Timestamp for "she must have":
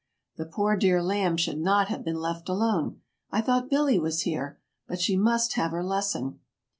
4.99-5.69